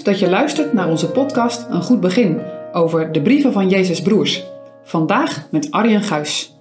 Dat 0.00 0.18
je 0.18 0.28
luistert 0.28 0.72
naar 0.72 0.88
onze 0.88 1.10
podcast 1.10 1.66
Een 1.70 1.82
Goed 1.82 2.00
Begin 2.00 2.40
over 2.72 3.12
de 3.12 3.22
brieven 3.22 3.52
van 3.52 3.68
Jezus 3.68 4.02
Broers. 4.02 4.44
Vandaag 4.82 5.48
met 5.50 5.70
Arjen 5.70 6.02
Guis. 6.02 6.56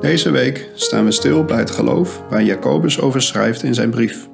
Deze 0.00 0.30
week 0.30 0.70
staan 0.74 1.04
we 1.04 1.10
stil 1.10 1.44
bij 1.44 1.58
het 1.58 1.70
geloof 1.70 2.22
waar 2.30 2.42
Jacobus 2.42 3.00
over 3.00 3.22
schrijft 3.22 3.62
in 3.62 3.74
zijn 3.74 3.90
brief. 3.90 4.28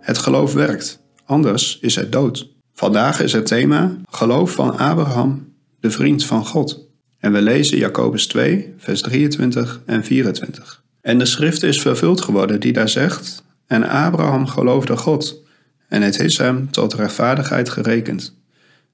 Het 0.00 0.18
geloof 0.18 0.52
werkt, 0.52 1.02
anders 1.24 1.78
is 1.80 1.94
het 1.94 2.12
dood. 2.12 2.48
Vandaag 2.72 3.20
is 3.20 3.32
het 3.32 3.46
thema 3.46 3.96
Geloof 4.10 4.52
van 4.52 4.78
Abraham, 4.78 5.54
de 5.80 5.90
vriend 5.90 6.24
van 6.24 6.46
God. 6.46 6.88
En 7.18 7.32
we 7.32 7.42
lezen 7.42 7.78
Jacobus 7.78 8.26
2, 8.26 8.74
vers 8.76 9.00
23 9.00 9.82
en 9.86 10.04
24. 10.04 10.81
En 11.02 11.18
de 11.18 11.24
schrift 11.24 11.62
is 11.62 11.80
vervuld 11.80 12.20
geworden 12.20 12.60
die 12.60 12.72
daar 12.72 12.88
zegt: 12.88 13.44
En 13.66 13.88
Abraham 13.88 14.46
geloofde 14.46 14.96
God, 14.96 15.42
en 15.88 16.02
het 16.02 16.18
is 16.18 16.38
hem 16.38 16.70
tot 16.70 16.94
rechtvaardigheid 16.94 17.68
gerekend. 17.68 18.40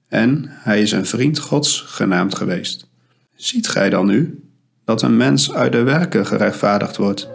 En 0.08 0.44
hij 0.48 0.80
is 0.80 0.92
een 0.92 1.06
vriend 1.06 1.38
Gods 1.38 1.80
genaamd 1.86 2.34
geweest. 2.34 2.86
Ziet 3.34 3.68
gij 3.68 3.90
dan 3.90 4.06
nu 4.06 4.42
dat 4.84 5.02
een 5.02 5.16
mens 5.16 5.52
uit 5.52 5.72
de 5.72 5.82
werken 5.82 6.26
gerechtvaardigd 6.26 6.96
wordt, 6.96 7.28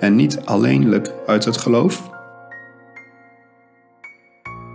en 0.00 0.16
niet 0.16 0.40
alleenlijk 0.44 1.12
uit 1.26 1.44
het 1.44 1.56
geloof? 1.56 2.10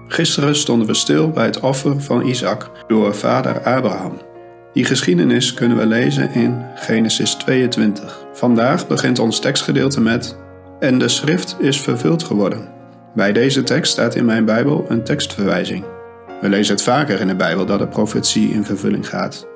Gisteren 0.08 0.56
stonden 0.56 0.88
we 0.88 0.94
stil 0.94 1.30
bij 1.30 1.45
het 1.45 1.59
offer 1.59 2.02
van 2.02 2.26
Isaac 2.26 2.72
door 2.88 3.16
vader 3.16 3.64
Abraham. 3.64 4.27
Die 4.77 4.86
geschiedenis 4.86 5.54
kunnen 5.54 5.77
we 5.77 5.86
lezen 5.86 6.34
in 6.34 6.66
Genesis 6.76 7.34
22. 7.34 8.26
Vandaag 8.33 8.88
begint 8.88 9.20
ons 9.20 9.39
tekstgedeelte 9.39 10.02
met 10.02 10.38
En 10.80 10.97
de 10.97 11.08
schrift 11.08 11.56
is 11.59 11.81
vervuld 11.81 12.23
geworden. 12.23 12.67
Bij 13.16 13.33
deze 13.33 13.64
tekst 13.64 13.92
staat 13.92 14.16
in 14.16 14.25
mijn 14.25 14.45
Bijbel 14.45 14.86
een 14.89 15.03
tekstverwijzing. 15.03 15.83
We 16.42 16.50
lezen 16.50 16.73
het 16.73 16.83
vaker 16.83 17.20
in 17.20 17.28
de 17.28 17.36
Bijbel 17.36 17.66
dat 17.66 17.80
de 17.80 17.88
profetie 17.88 18.50
in 18.50 18.64
vervulling 18.66 19.09
gaat. 19.09 19.48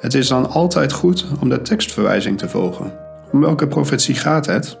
Het 0.00 0.14
is 0.14 0.28
dan 0.28 0.50
altijd 0.50 0.92
goed 0.92 1.26
om 1.40 1.48
de 1.48 1.62
tekstverwijzing 1.62 2.38
te 2.38 2.48
volgen. 2.48 2.92
Om 3.32 3.40
welke 3.40 3.66
profetie 3.66 4.14
gaat 4.14 4.46
het? 4.46 4.78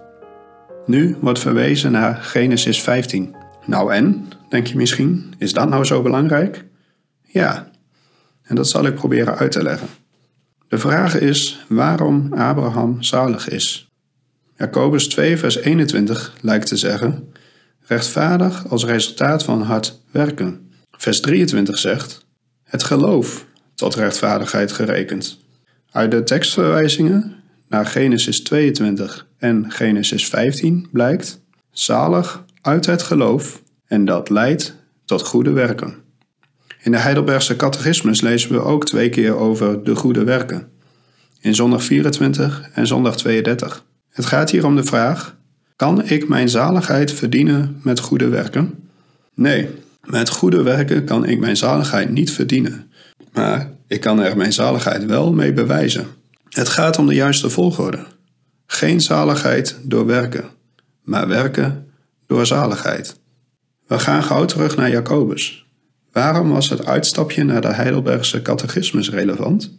Nu 0.86 1.16
wordt 1.20 1.38
verwezen 1.38 1.92
naar 1.92 2.14
Genesis 2.14 2.82
15. 2.82 3.34
Nou 3.66 3.92
en, 3.92 4.28
denk 4.48 4.66
je 4.66 4.76
misschien, 4.76 5.34
is 5.38 5.52
dat 5.52 5.68
nou 5.68 5.84
zo 5.84 6.02
belangrijk? 6.02 6.64
Ja, 7.22 7.68
en 8.48 8.54
dat 8.54 8.68
zal 8.68 8.86
ik 8.86 8.94
proberen 8.94 9.36
uit 9.36 9.52
te 9.52 9.62
leggen. 9.62 9.88
De 10.68 10.78
vraag 10.78 11.18
is 11.18 11.64
waarom 11.68 12.32
Abraham 12.32 13.02
zalig 13.02 13.48
is. 13.48 13.88
Jacobus 14.56 15.08
2, 15.08 15.36
vers 15.36 15.56
21 15.56 16.34
lijkt 16.40 16.66
te 16.66 16.76
zeggen: 16.76 17.32
rechtvaardig 17.80 18.68
als 18.68 18.84
resultaat 18.84 19.44
van 19.44 19.62
hard 19.62 20.00
werken. 20.10 20.70
Vers 20.90 21.20
23 21.20 21.78
zegt: 21.78 22.26
het 22.64 22.82
geloof 22.82 23.46
tot 23.74 23.94
rechtvaardigheid 23.94 24.72
gerekend. 24.72 25.38
Uit 25.90 26.10
de 26.10 26.22
tekstverwijzingen 26.22 27.34
naar 27.68 27.86
Genesis 27.86 28.40
22 28.42 29.26
en 29.38 29.70
Genesis 29.70 30.28
15 30.28 30.88
blijkt: 30.92 31.40
zalig 31.70 32.44
uit 32.60 32.86
het 32.86 33.02
geloof 33.02 33.62
en 33.86 34.04
dat 34.04 34.30
leidt 34.30 34.74
tot 35.04 35.22
goede 35.22 35.52
werken. 35.52 36.07
In 36.80 36.92
de 36.92 36.98
Heidelbergse 36.98 37.56
catechismus 37.56 38.20
lezen 38.20 38.52
we 38.52 38.60
ook 38.60 38.84
twee 38.84 39.08
keer 39.08 39.36
over 39.36 39.84
de 39.84 39.94
goede 39.94 40.24
werken. 40.24 40.68
In 41.40 41.54
zondag 41.54 41.82
24 41.82 42.68
en 42.74 42.86
zondag 42.86 43.16
32. 43.16 43.84
Het 44.10 44.26
gaat 44.26 44.50
hier 44.50 44.66
om 44.66 44.76
de 44.76 44.84
vraag: 44.84 45.36
kan 45.76 46.04
ik 46.04 46.28
mijn 46.28 46.48
zaligheid 46.48 47.12
verdienen 47.12 47.80
met 47.82 48.00
goede 48.00 48.28
werken? 48.28 48.74
Nee, 49.34 49.68
met 50.04 50.28
goede 50.28 50.62
werken 50.62 51.04
kan 51.04 51.24
ik 51.24 51.38
mijn 51.38 51.56
zaligheid 51.56 52.10
niet 52.10 52.32
verdienen. 52.32 52.90
Maar 53.32 53.70
ik 53.86 54.00
kan 54.00 54.20
er 54.20 54.36
mijn 54.36 54.52
zaligheid 54.52 55.04
wel 55.04 55.32
mee 55.32 55.52
bewijzen. 55.52 56.06
Het 56.48 56.68
gaat 56.68 56.98
om 56.98 57.06
de 57.06 57.14
juiste 57.14 57.50
volgorde. 57.50 58.04
Geen 58.66 59.00
zaligheid 59.00 59.78
door 59.82 60.06
werken, 60.06 60.44
maar 61.02 61.28
werken 61.28 61.86
door 62.26 62.46
zaligheid. 62.46 63.16
We 63.86 63.98
gaan 63.98 64.22
gauw 64.22 64.44
terug 64.44 64.76
naar 64.76 64.90
Jacobus. 64.90 65.67
Waarom 66.18 66.48
was 66.48 66.68
het 66.68 66.86
uitstapje 66.86 67.44
naar 67.44 67.60
de 67.60 67.72
Heidelbergse 67.72 68.42
catechismus 68.42 69.10
relevant? 69.10 69.78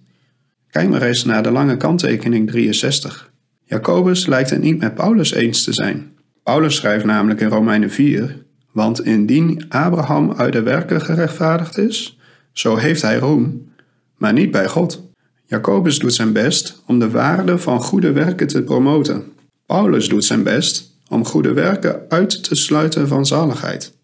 Kijk 0.69 0.89
maar 0.89 1.01
eens 1.01 1.25
naar 1.25 1.43
de 1.43 1.51
lange 1.51 1.77
kanttekening 1.77 2.47
63. 2.47 3.31
Jacobus 3.63 4.25
lijkt 4.25 4.49
het 4.49 4.61
niet 4.61 4.79
met 4.79 4.95
Paulus 4.95 5.33
eens 5.33 5.63
te 5.63 5.73
zijn. 5.73 6.11
Paulus 6.43 6.75
schrijft 6.75 7.05
namelijk 7.05 7.41
in 7.41 7.47
Romeinen 7.47 7.91
4: 7.91 8.45
Want 8.71 9.05
indien 9.05 9.65
Abraham 9.69 10.33
uit 10.33 10.53
de 10.53 10.61
werken 10.61 11.01
gerechtvaardigd 11.01 11.77
is, 11.77 12.17
zo 12.51 12.75
heeft 12.75 13.01
hij 13.01 13.17
roem, 13.17 13.71
maar 14.17 14.33
niet 14.33 14.51
bij 14.51 14.67
God. 14.67 15.03
Jacobus 15.45 15.99
doet 15.99 16.13
zijn 16.13 16.33
best 16.33 16.83
om 16.85 16.99
de 16.99 17.09
waarde 17.09 17.57
van 17.57 17.81
goede 17.81 18.11
werken 18.11 18.47
te 18.47 18.63
promoten. 18.63 19.23
Paulus 19.65 20.09
doet 20.09 20.25
zijn 20.25 20.43
best 20.43 20.91
om 21.09 21.25
goede 21.25 21.53
werken 21.53 22.01
uit 22.09 22.43
te 22.43 22.55
sluiten 22.55 23.07
van 23.07 23.25
zaligheid. 23.25 23.97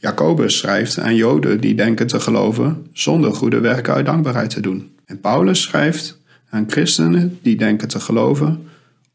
Jacobus 0.00 0.58
schrijft 0.58 0.98
aan 0.98 1.14
Joden 1.14 1.60
die 1.60 1.74
denken 1.74 2.06
te 2.06 2.20
geloven 2.20 2.86
zonder 2.92 3.34
goede 3.34 3.60
werken 3.60 3.94
uit 3.94 4.06
dankbaarheid 4.06 4.50
te 4.50 4.60
doen. 4.60 4.96
En 5.04 5.20
Paulus 5.20 5.62
schrijft 5.62 6.20
aan 6.50 6.64
christenen 6.68 7.38
die 7.42 7.56
denken 7.56 7.88
te 7.88 8.00
geloven 8.00 8.68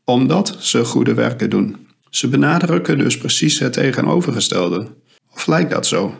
omdat 0.04 0.56
ze 0.60 0.86
goede 0.86 1.14
werken 1.14 1.50
doen. 1.50 1.88
Ze 2.10 2.28
benadrukken 2.28 2.98
dus 2.98 3.18
precies 3.18 3.60
het 3.60 3.74
tegenovergestelde. 3.74 4.88
Of 5.34 5.48
lijkt 5.48 5.72
dat 5.72 5.88
zo? 5.88 6.16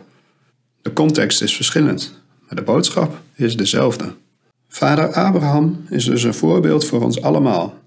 De 0.82 0.92
context 0.92 1.42
is 1.42 1.56
verschillend, 1.56 2.20
maar 2.40 2.56
de 2.56 2.62
boodschap 2.62 3.20
is 3.34 3.56
dezelfde. 3.56 4.14
Vader 4.68 5.12
Abraham 5.12 5.84
is 5.88 6.04
dus 6.04 6.22
een 6.22 6.34
voorbeeld 6.34 6.86
voor 6.86 7.02
ons 7.02 7.22
allemaal. 7.22 7.78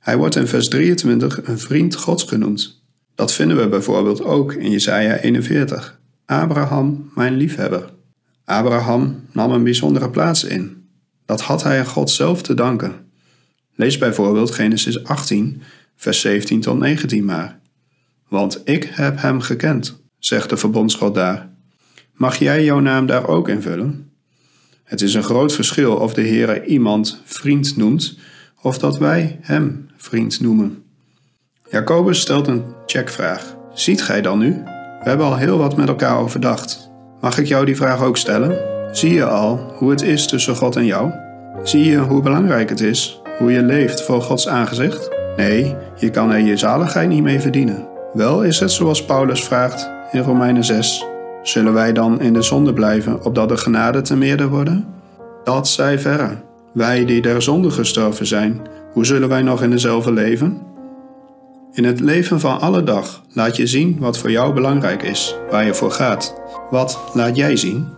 Hij 0.00 0.16
wordt 0.16 0.36
in 0.36 0.46
vers 0.46 0.68
23 0.68 1.46
een 1.46 1.58
vriend 1.58 1.94
Gods 1.94 2.22
genoemd. 2.22 2.82
Dat 3.14 3.32
vinden 3.32 3.56
we 3.56 3.68
bijvoorbeeld 3.68 4.22
ook 4.22 4.52
in 4.52 4.70
Jesaja 4.70 5.16
41. 5.16 5.99
Abraham, 6.30 7.10
mijn 7.14 7.34
liefhebber. 7.34 7.90
Abraham 8.44 9.24
nam 9.32 9.52
een 9.52 9.64
bijzondere 9.64 10.10
plaats 10.10 10.44
in. 10.44 10.88
Dat 11.26 11.40
had 11.40 11.62
hij 11.62 11.78
aan 11.78 11.86
God 11.86 12.10
zelf 12.10 12.42
te 12.42 12.54
danken. 12.54 12.94
Lees 13.74 13.98
bijvoorbeeld 13.98 14.50
Genesis 14.50 15.04
18, 15.04 15.62
vers 15.96 16.20
17 16.20 16.60
tot 16.60 16.78
19 16.78 17.24
maar. 17.24 17.58
Want 18.28 18.60
ik 18.64 18.84
heb 18.90 19.20
hem 19.20 19.40
gekend, 19.40 20.02
zegt 20.18 20.50
de 20.50 20.56
verbondsgod 20.56 21.14
daar. 21.14 21.50
Mag 22.12 22.36
jij 22.36 22.64
jouw 22.64 22.80
naam 22.80 23.06
daar 23.06 23.28
ook 23.28 23.48
invullen? 23.48 24.10
Het 24.84 25.02
is 25.02 25.14
een 25.14 25.22
groot 25.22 25.52
verschil 25.52 25.96
of 25.96 26.14
de 26.14 26.22
Heere 26.22 26.64
iemand 26.64 27.22
vriend 27.24 27.76
noemt 27.76 28.18
of 28.62 28.78
dat 28.78 28.98
wij 28.98 29.38
hem 29.40 29.88
vriend 29.96 30.40
noemen. 30.40 30.84
Jacobus 31.70 32.20
stelt 32.20 32.46
een 32.46 32.64
checkvraag. 32.86 33.56
Ziet 33.74 34.02
gij 34.02 34.22
dan 34.22 34.38
nu 34.38 34.62
we 35.02 35.08
hebben 35.08 35.26
al 35.26 35.36
heel 35.36 35.58
wat 35.58 35.76
met 35.76 35.88
elkaar 35.88 36.18
overdacht. 36.18 36.90
Mag 37.20 37.38
ik 37.38 37.46
jou 37.46 37.64
die 37.64 37.76
vraag 37.76 38.02
ook 38.02 38.16
stellen? 38.16 38.58
Zie 38.92 39.14
je 39.14 39.24
al 39.24 39.74
hoe 39.76 39.90
het 39.90 40.02
is 40.02 40.26
tussen 40.26 40.56
God 40.56 40.76
en 40.76 40.84
jou? 40.84 41.10
Zie 41.62 41.84
je 41.84 41.98
hoe 41.98 42.22
belangrijk 42.22 42.68
het 42.68 42.80
is, 42.80 43.20
hoe 43.38 43.52
je 43.52 43.62
leeft 43.62 44.02
voor 44.02 44.22
Gods 44.22 44.48
aangezicht? 44.48 45.10
Nee, 45.36 45.76
je 45.96 46.10
kan 46.10 46.32
er 46.32 46.38
je 46.38 46.56
zaligheid 46.56 47.08
niet 47.08 47.22
mee 47.22 47.40
verdienen. 47.40 47.88
Wel 48.12 48.42
is 48.42 48.60
het 48.60 48.70
zoals 48.70 49.04
Paulus 49.04 49.44
vraagt 49.44 49.90
in 50.12 50.22
Romeinen 50.22 50.64
6. 50.64 51.06
Zullen 51.42 51.72
wij 51.72 51.92
dan 51.92 52.20
in 52.20 52.32
de 52.32 52.42
zonde 52.42 52.72
blijven, 52.72 53.24
opdat 53.24 53.48
de 53.48 53.56
genade 53.56 54.00
te 54.00 54.16
meerder 54.16 54.48
worden? 54.48 54.86
Dat 55.44 55.68
zij 55.68 55.98
verre. 55.98 56.36
Wij 56.72 57.04
die 57.04 57.22
der 57.22 57.42
zonde 57.42 57.70
gestorven 57.70 58.26
zijn, 58.26 58.60
hoe 58.92 59.06
zullen 59.06 59.28
wij 59.28 59.42
nog 59.42 59.62
in 59.62 59.70
dezelfde 59.70 60.12
leven? 60.12 60.60
In 61.72 61.84
het 61.84 62.00
leven 62.00 62.40
van 62.40 62.60
alle 62.60 62.82
dag 62.82 63.22
laat 63.32 63.56
je 63.56 63.66
zien 63.66 63.98
wat 63.98 64.18
voor 64.18 64.30
jou 64.30 64.54
belangrijk 64.54 65.02
is, 65.02 65.36
waar 65.50 65.64
je 65.64 65.74
voor 65.74 65.90
gaat. 65.90 66.34
Wat 66.70 67.10
laat 67.14 67.36
jij 67.36 67.56
zien? 67.56 67.88